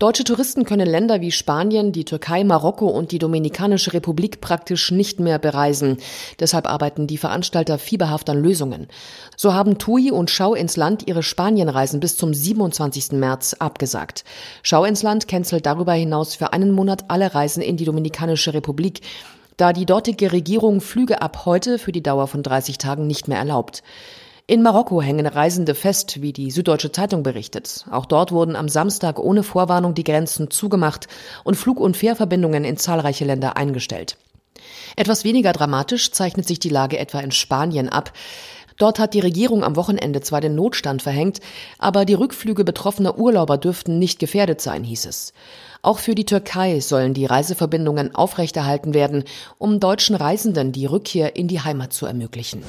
[0.00, 5.20] Deutsche Touristen können Länder wie Spanien, die Türkei, Marokko und die Dominikanische Republik praktisch nicht
[5.20, 5.98] mehr bereisen.
[6.38, 8.86] Deshalb arbeiten die Veranstalter fieberhaft an Lösungen.
[9.36, 13.12] So haben TUI und Schau ins Land ihre Spanienreisen bis zum 27.
[13.12, 14.24] März abgesagt.
[14.62, 19.02] Schau ins Land cancelt darüber hinaus für einen Monat alle Reisen in die Dominikanische Republik
[19.58, 23.36] da die dortige Regierung Flüge ab heute für die Dauer von 30 Tagen nicht mehr
[23.36, 23.82] erlaubt.
[24.50, 27.84] In Marokko hängen Reisende fest, wie die Süddeutsche Zeitung berichtet.
[27.88, 31.06] Auch dort wurden am Samstag ohne Vorwarnung die Grenzen zugemacht
[31.44, 34.16] und Flug- und Fährverbindungen in zahlreiche Länder eingestellt.
[34.96, 38.12] Etwas weniger dramatisch zeichnet sich die Lage etwa in Spanien ab.
[38.76, 41.38] Dort hat die Regierung am Wochenende zwar den Notstand verhängt,
[41.78, 45.32] aber die Rückflüge betroffener Urlauber dürften nicht gefährdet sein, hieß es.
[45.80, 49.22] Auch für die Türkei sollen die Reiseverbindungen aufrechterhalten werden,
[49.58, 52.64] um deutschen Reisenden die Rückkehr in die Heimat zu ermöglichen.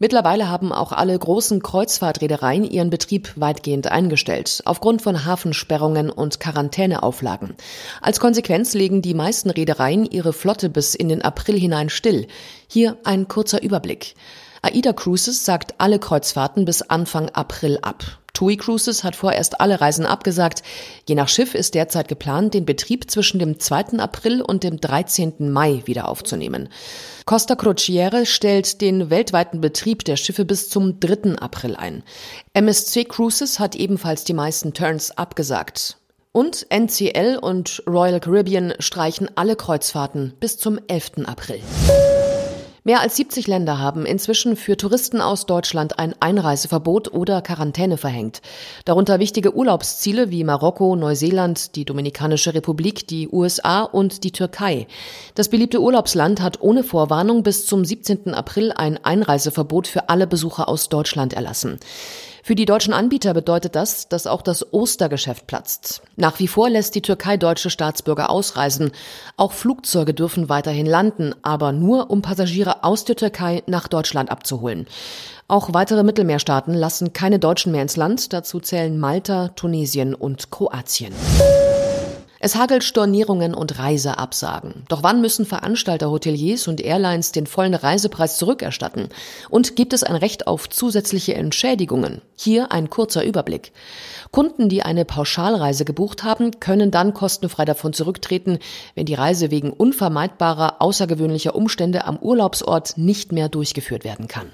[0.00, 7.56] Mittlerweile haben auch alle großen Kreuzfahrtreedereien ihren Betrieb weitgehend eingestellt, aufgrund von Hafensperrungen und Quarantäneauflagen.
[8.00, 12.28] Als Konsequenz legen die meisten Reedereien ihre Flotte bis in den April hinein still.
[12.68, 14.14] Hier ein kurzer Überblick.
[14.62, 18.17] AIDA Cruises sagt alle Kreuzfahrten bis Anfang April ab.
[18.38, 20.62] TUI Cruises hat vorerst alle Reisen abgesagt.
[21.08, 23.98] Je nach Schiff ist derzeit geplant, den Betrieb zwischen dem 2.
[23.98, 25.50] April und dem 13.
[25.50, 26.68] Mai wieder aufzunehmen.
[27.24, 31.36] Costa Crociere stellt den weltweiten Betrieb der Schiffe bis zum 3.
[31.40, 32.04] April ein.
[32.52, 35.96] MSC Cruises hat ebenfalls die meisten Turns abgesagt.
[36.30, 41.26] Und NCL und Royal Caribbean streichen alle Kreuzfahrten bis zum 11.
[41.26, 41.60] April.
[42.88, 48.40] Mehr als 70 Länder haben inzwischen für Touristen aus Deutschland ein Einreiseverbot oder Quarantäne verhängt.
[48.86, 54.86] Darunter wichtige Urlaubsziele wie Marokko, Neuseeland, die Dominikanische Republik, die USA und die Türkei.
[55.34, 58.32] Das beliebte Urlaubsland hat ohne Vorwarnung bis zum 17.
[58.32, 61.78] April ein Einreiseverbot für alle Besucher aus Deutschland erlassen.
[62.42, 66.02] Für die deutschen Anbieter bedeutet das, dass auch das Ostergeschäft platzt.
[66.16, 68.92] Nach wie vor lässt die Türkei deutsche Staatsbürger ausreisen.
[69.36, 74.86] Auch Flugzeuge dürfen weiterhin landen, aber nur um Passagiere aus der Türkei nach Deutschland abzuholen.
[75.48, 78.32] Auch weitere Mittelmeerstaaten lassen keine Deutschen mehr ins Land.
[78.32, 81.14] Dazu zählen Malta, Tunesien und Kroatien.
[82.40, 84.84] Es hagelt Stornierungen und Reiseabsagen.
[84.88, 89.08] Doch wann müssen Veranstalter, Hoteliers und Airlines den vollen Reisepreis zurückerstatten?
[89.50, 92.22] Und gibt es ein Recht auf zusätzliche Entschädigungen?
[92.36, 93.72] Hier ein kurzer Überblick.
[94.30, 98.60] Kunden, die eine Pauschalreise gebucht haben, können dann kostenfrei davon zurücktreten,
[98.94, 104.52] wenn die Reise wegen unvermeidbarer, außergewöhnlicher Umstände am Urlaubsort nicht mehr durchgeführt werden kann.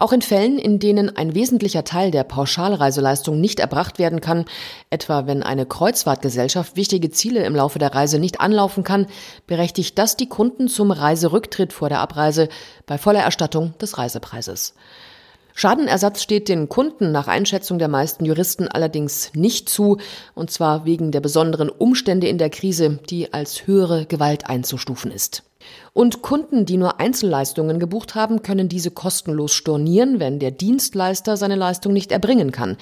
[0.00, 4.44] Auch in Fällen, in denen ein wesentlicher Teil der Pauschalreiseleistung nicht erbracht werden kann,
[4.90, 9.08] etwa wenn eine Kreuzfahrtgesellschaft wichtige Ziele im Laufe der Reise nicht anlaufen kann,
[9.48, 12.48] berechtigt das die Kunden zum Reiserücktritt vor der Abreise
[12.86, 14.74] bei voller Erstattung des Reisepreises.
[15.58, 19.98] Schadenersatz steht den Kunden nach Einschätzung der meisten Juristen allerdings nicht zu,
[20.36, 25.42] und zwar wegen der besonderen Umstände in der Krise, die als höhere Gewalt einzustufen ist.
[25.94, 31.56] Und Kunden, die nur Einzelleistungen gebucht haben, können diese kostenlos stornieren, wenn der Dienstleister seine
[31.56, 32.76] Leistung nicht erbringen kann.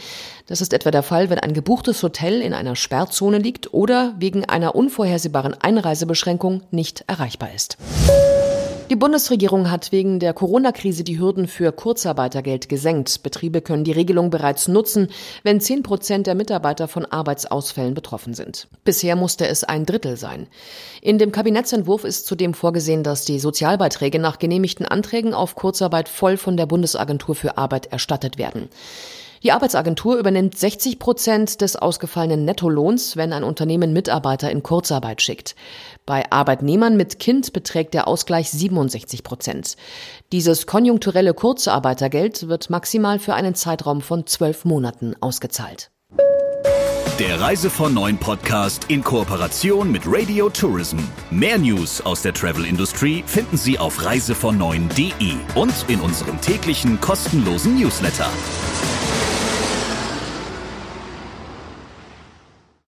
[0.46, 4.44] Das ist etwa der Fall, wenn ein gebuchtes Hotel in einer Sperrzone liegt oder wegen
[4.44, 7.78] einer unvorhersehbaren Einreisebeschränkung nicht erreichbar ist.
[8.88, 13.24] Die Bundesregierung hat wegen der Corona-Krise die Hürden für Kurzarbeitergeld gesenkt.
[13.24, 15.08] Betriebe können die Regelung bereits nutzen,
[15.42, 18.68] wenn 10 Prozent der Mitarbeiter von Arbeitsausfällen betroffen sind.
[18.84, 20.46] Bisher musste es ein Drittel sein.
[21.02, 26.36] In dem Kabinettsentwurf ist zudem vorgesehen, dass die Sozialbeiträge nach genehmigten Anträgen auf Kurzarbeit voll
[26.36, 28.68] von der Bundesagentur für Arbeit erstattet werden.
[29.42, 35.54] Die Arbeitsagentur übernimmt 60 Prozent des ausgefallenen Nettolohns, wenn ein Unternehmen Mitarbeiter in Kurzarbeit schickt.
[36.06, 39.76] Bei Arbeitnehmern mit Kind beträgt der Ausgleich 67 Prozent.
[40.32, 45.90] Dieses konjunkturelle Kurzarbeitergeld wird maximal für einen Zeitraum von zwölf Monaten ausgezahlt.
[47.18, 50.98] Der Reise von Neuen Podcast in Kooperation mit Radio Tourism.
[51.30, 54.60] Mehr News aus der Travel Industry finden Sie auf reisevon
[55.54, 58.28] und in unserem täglichen kostenlosen Newsletter.